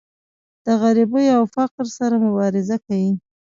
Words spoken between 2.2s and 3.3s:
مبارزه کوي.